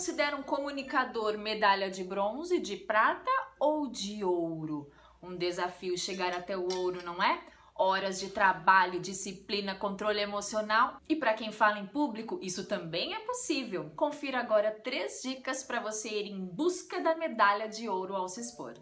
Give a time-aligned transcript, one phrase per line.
[0.00, 4.90] Considera um comunicador medalha de bronze, de prata ou de ouro?
[5.22, 7.38] Um desafio chegar até o ouro, não é?
[7.74, 10.98] Horas de trabalho, disciplina, controle emocional.
[11.06, 13.92] E para quem fala em público, isso também é possível.
[13.94, 18.40] Confira agora três dicas para você ir em busca da medalha de ouro ao se
[18.40, 18.72] expor.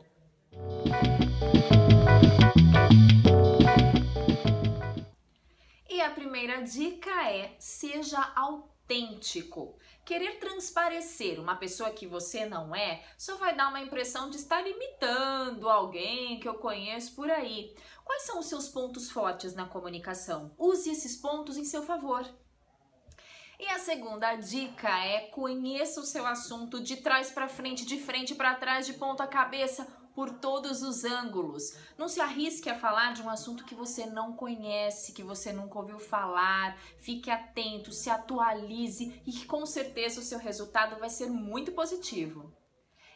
[5.91, 9.77] E a primeira dica é: seja autêntico autêntico.
[10.05, 14.66] Querer transparecer uma pessoa que você não é só vai dar uma impressão de estar
[14.66, 17.77] imitando alguém que eu conheço por aí.
[18.05, 20.55] Quais são os seus pontos fortes na comunicação?
[20.56, 22.27] Use esses pontos em seu favor.
[23.61, 28.33] E a segunda dica é conheça o seu assunto de trás para frente, de frente
[28.33, 29.84] para trás, de ponta cabeça
[30.15, 31.77] por todos os ângulos.
[31.97, 35.77] Não se arrisque a falar de um assunto que você não conhece, que você nunca
[35.77, 36.79] ouviu falar.
[36.98, 42.53] Fique atento, se atualize e com certeza o seu resultado vai ser muito positivo.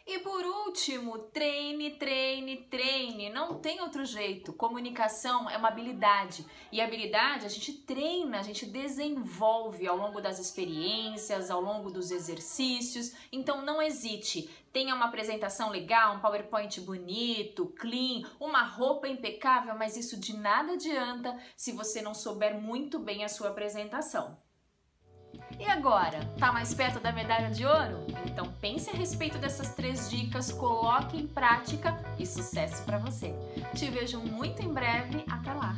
[0.05, 3.29] E por último, treine, treine, treine.
[3.29, 4.51] Não tem outro jeito.
[4.51, 6.43] Comunicação é uma habilidade.
[6.71, 12.09] E habilidade a gente treina, a gente desenvolve ao longo das experiências, ao longo dos
[12.09, 13.13] exercícios.
[13.31, 14.49] Então não hesite.
[14.73, 20.73] Tenha uma apresentação legal, um PowerPoint bonito, clean, uma roupa impecável, mas isso de nada
[20.73, 24.35] adianta se você não souber muito bem a sua apresentação.
[25.59, 28.05] E agora, tá mais perto da medalha de ouro?
[28.25, 33.33] Então pense a respeito dessas três dicas, coloque em prática e sucesso para você.
[33.75, 35.72] Te vejo muito em breve, até lá!